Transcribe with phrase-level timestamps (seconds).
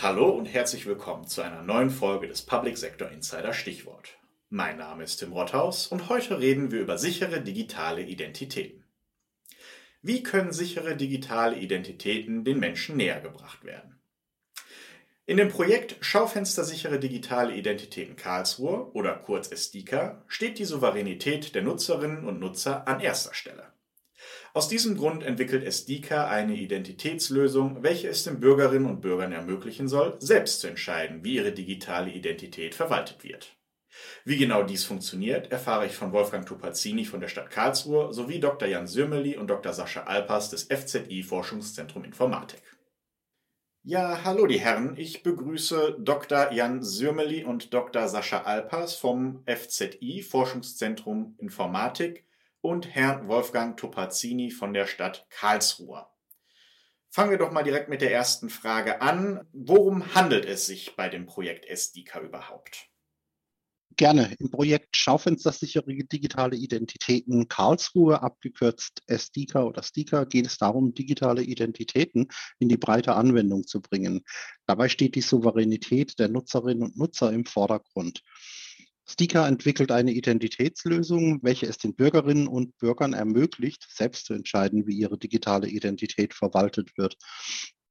[0.00, 4.16] Hallo und herzlich willkommen zu einer neuen Folge des Public Sector Insider Stichwort.
[4.48, 8.84] Mein Name ist Tim Rothaus und heute reden wir über sichere digitale Identitäten.
[10.00, 13.97] Wie können sichere digitale Identitäten den Menschen näher gebracht werden?
[15.28, 21.60] In dem Projekt Schaufenster sichere digitale Identitäten Karlsruhe oder kurz SDIKA steht die Souveränität der
[21.60, 23.64] Nutzerinnen und Nutzer an erster Stelle.
[24.54, 30.16] Aus diesem Grund entwickelt SDICA eine Identitätslösung, welche es den Bürgerinnen und Bürgern ermöglichen soll,
[30.18, 33.54] selbst zu entscheiden, wie ihre digitale Identität verwaltet wird.
[34.24, 38.66] Wie genau dies funktioniert, erfahre ich von Wolfgang Topazzini von der Stadt Karlsruhe sowie Dr.
[38.66, 39.74] Jan Sürmeli und Dr.
[39.74, 42.62] Sascha Alpers des FZI Forschungszentrum Informatik.
[43.90, 46.52] Ja, hallo die Herren, ich begrüße Dr.
[46.52, 48.06] Jan Sürmeli und Dr.
[48.06, 52.26] Sascha Alpers vom FZI Forschungszentrum Informatik
[52.60, 56.06] und Herrn Wolfgang Topazzini von der Stadt Karlsruhe.
[57.08, 59.48] Fangen wir doch mal direkt mit der ersten Frage an.
[59.54, 62.90] Worum handelt es sich bei dem Projekt SDICA überhaupt?
[63.98, 64.32] Gerne.
[64.38, 72.28] Im Projekt Schaufenstersichere digitale Identitäten Karlsruhe, abgekürzt SDICA oder SDICA, geht es darum, digitale Identitäten
[72.60, 74.24] in die breite Anwendung zu bringen.
[74.66, 78.22] Dabei steht die Souveränität der Nutzerinnen und Nutzer im Vordergrund.
[79.04, 84.96] Stika entwickelt eine Identitätslösung, welche es den Bürgerinnen und Bürgern ermöglicht, selbst zu entscheiden, wie
[84.96, 87.16] ihre digitale Identität verwaltet wird.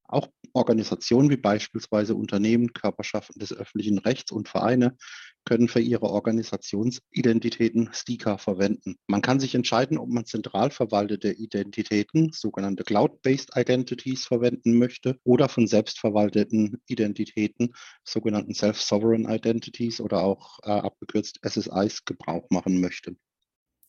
[0.08, 4.98] Auch Organisationen wie beispielsweise Unternehmen, Körperschaften des öffentlichen Rechts und Vereine
[5.46, 8.98] können für ihre Organisationsidentitäten Sticker verwenden.
[9.08, 15.48] Man kann sich entscheiden, ob man zentral verwaltete Identitäten, sogenannte Cloud-Based Identities, verwenden möchte oder
[15.48, 23.16] von selbstverwalteten Identitäten, sogenannten Self-Sovereign Identities oder auch äh, abgekürzt SSIs, Gebrauch machen möchte.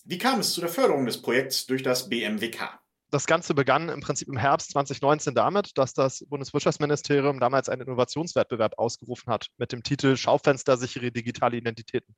[0.04, 2.78] Wie kam es zu der Förderung des Projekts durch das BMWK?
[3.10, 8.74] Das Ganze begann im Prinzip im Herbst 2019 damit, dass das Bundeswirtschaftsministerium damals einen Innovationswettbewerb
[8.78, 12.14] ausgerufen hat mit dem Titel Schaufenster sichere digitale Identitäten.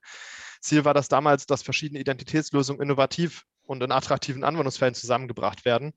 [0.61, 5.93] Ziel war das damals, dass verschiedene Identitätslösungen innovativ und in attraktiven Anwendungsfällen zusammengebracht werden.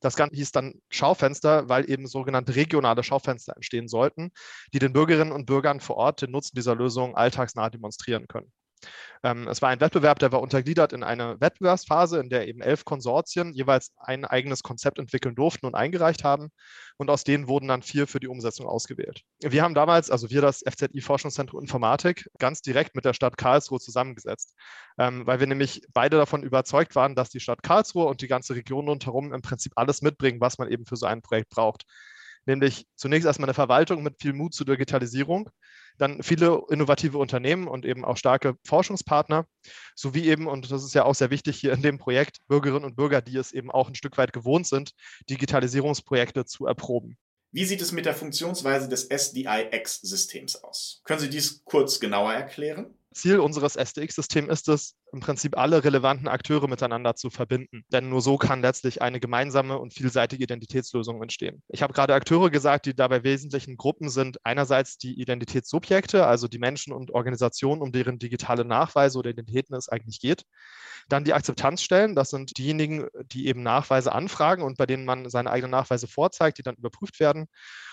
[0.00, 4.32] Das Ganze hieß dann Schaufenster, weil eben sogenannte regionale Schaufenster entstehen sollten,
[4.74, 8.52] die den Bürgerinnen und Bürgern vor Ort den Nutzen dieser Lösung alltagsnah demonstrieren können.
[9.24, 12.84] Ähm, es war ein Wettbewerb, der war untergliedert in eine Wettbewerbsphase, in der eben elf
[12.84, 16.50] Konsortien jeweils ein eigenes Konzept entwickeln durften und eingereicht haben.
[16.98, 19.22] Und aus denen wurden dann vier für die Umsetzung ausgewählt.
[19.42, 23.80] Wir haben damals, also wir das FZI Forschungszentrum Informatik, ganz direkt mit der Stadt Karlsruhe
[23.80, 24.54] zusammengesetzt,
[24.98, 28.54] ähm, weil wir nämlich beide davon überzeugt waren, dass die Stadt Karlsruhe und die ganze
[28.54, 31.84] Region rundherum im Prinzip alles mitbringen, was man eben für so ein Projekt braucht
[32.46, 35.50] nämlich zunächst erstmal eine Verwaltung mit viel Mut zur Digitalisierung,
[35.98, 39.46] dann viele innovative Unternehmen und eben auch starke Forschungspartner,
[39.94, 42.96] sowie eben, und das ist ja auch sehr wichtig hier in dem Projekt, Bürgerinnen und
[42.96, 44.92] Bürger, die es eben auch ein Stück weit gewohnt sind,
[45.30, 47.16] Digitalisierungsprojekte zu erproben.
[47.52, 51.00] Wie sieht es mit der Funktionsweise des SDIX-Systems aus?
[51.04, 52.98] Können Sie dies kurz genauer erklären?
[53.12, 57.84] Ziel unseres SDX-Systems ist es, im Prinzip alle relevanten Akteure miteinander zu verbinden.
[57.92, 61.62] Denn nur so kann letztlich eine gemeinsame und vielseitige Identitätslösung entstehen.
[61.68, 66.58] Ich habe gerade Akteure gesagt, die dabei wesentlichen Gruppen sind einerseits die Identitätssubjekte, also die
[66.58, 70.42] Menschen und Organisationen, um deren digitale Nachweise oder Identitäten es eigentlich geht.
[71.08, 75.50] Dann die Akzeptanzstellen, das sind diejenigen, die eben Nachweise anfragen und bei denen man seine
[75.50, 77.46] eigenen Nachweise vorzeigt, die dann überprüft werden.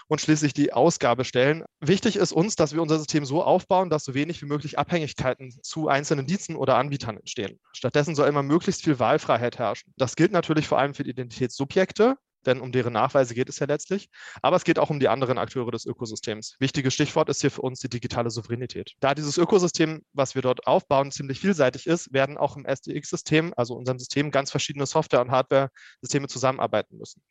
[0.08, 1.64] Und schließlich die Ausgabestellen.
[1.80, 5.52] Wichtig ist uns, dass wir unser System so aufbauen, dass so wenig wie möglich Abhängigkeiten
[5.62, 7.60] zu einzelnen Diensten oder Anbietern entstehen.
[7.74, 9.94] Stattdessen soll immer möglichst viel Wahlfreiheit herrschen.
[9.98, 13.68] Das gilt natürlich vor allem für die Identitätssubjekte, denn um deren Nachweise geht es ja
[13.68, 14.10] letztlich.
[14.42, 16.56] Aber es geht auch um die anderen Akteure des Ökosystems.
[16.60, 18.94] Wichtiges Stichwort ist hier für uns die digitale Souveränität.
[19.00, 23.76] Da dieses Ökosystem, was wir dort aufbauen, ziemlich vielseitig ist, werden auch im SDX-System, also
[23.76, 27.22] unserem System, ganz verschiedene Software- und Hardware-Systeme zusammenarbeiten müssen.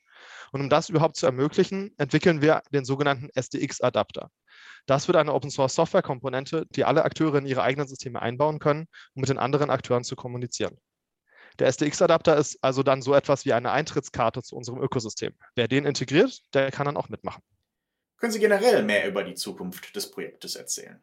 [0.52, 4.30] Und um das überhaupt zu ermöglichen, entwickeln wir den sogenannten SDX-Adapter.
[4.86, 9.28] Das wird eine Open-Source-Software-Komponente, die alle Akteure in ihre eigenen Systeme einbauen können, um mit
[9.28, 10.76] den anderen Akteuren zu kommunizieren.
[11.58, 15.34] Der SDX-Adapter ist also dann so etwas wie eine Eintrittskarte zu unserem Ökosystem.
[15.54, 17.42] Wer den integriert, der kann dann auch mitmachen.
[18.18, 21.02] Können Sie generell mehr über die Zukunft des Projektes erzählen?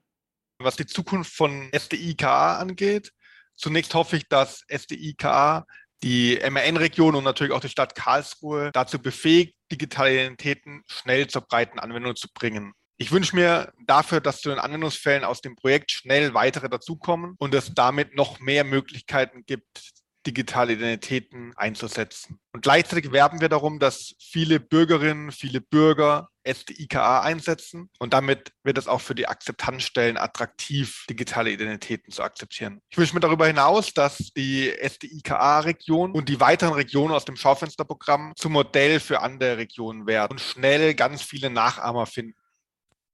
[0.60, 3.12] Was die Zukunft von SDIKA angeht,
[3.56, 5.66] zunächst hoffe ich, dass SDIKA
[6.04, 11.80] die MRN-Region und natürlich auch die Stadt Karlsruhe dazu befähigt, digitale Identitäten schnell zur breiten
[11.80, 12.74] Anwendung zu bringen.
[13.00, 17.54] Ich wünsche mir dafür, dass zu den Anwendungsfällen aus dem Projekt schnell weitere dazukommen und
[17.54, 19.92] es damit noch mehr Möglichkeiten gibt,
[20.26, 22.40] digitale Identitäten einzusetzen.
[22.52, 28.78] Und gleichzeitig werben wir darum, dass viele Bürgerinnen, viele Bürger SDIKA einsetzen und damit wird
[28.78, 32.82] es auch für die Akzeptanzstellen attraktiv, digitale Identitäten zu akzeptieren.
[32.90, 38.34] Ich wünsche mir darüber hinaus, dass die SDIKA-Region und die weiteren Regionen aus dem Schaufensterprogramm
[38.36, 42.36] zum Modell für andere Regionen werden und schnell ganz viele Nachahmer finden.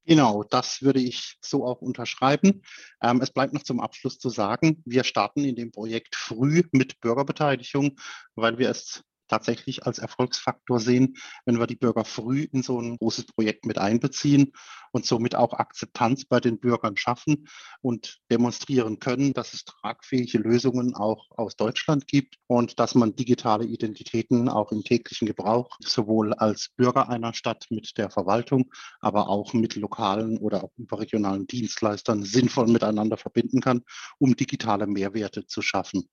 [0.05, 2.61] Genau, das würde ich so auch unterschreiben.
[3.01, 6.99] Ähm, es bleibt noch zum Abschluss zu sagen, wir starten in dem Projekt früh mit
[6.99, 7.97] Bürgerbeteiligung,
[8.35, 9.03] weil wir es
[9.33, 13.79] tatsächlich als Erfolgsfaktor sehen, wenn wir die Bürger früh in so ein großes Projekt mit
[13.79, 14.53] einbeziehen
[14.91, 17.47] und somit auch Akzeptanz bei den Bürgern schaffen
[17.81, 23.65] und demonstrieren können, dass es tragfähige Lösungen auch aus Deutschland gibt und dass man digitale
[23.65, 29.53] Identitäten auch im täglichen Gebrauch sowohl als Bürger einer Stadt mit der Verwaltung, aber auch
[29.53, 33.81] mit lokalen oder auch überregionalen Dienstleistern sinnvoll miteinander verbinden kann,
[34.19, 36.07] um digitale Mehrwerte zu schaffen.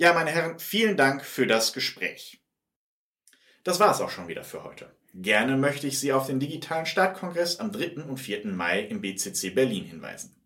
[0.00, 2.40] Ja, meine Herren, vielen Dank für das Gespräch.
[3.64, 4.94] Das war es auch schon wieder für heute.
[5.12, 8.04] Gerne möchte ich Sie auf den digitalen Startkongress am 3.
[8.04, 8.46] und 4.
[8.46, 10.36] Mai im BCC Berlin hinweisen.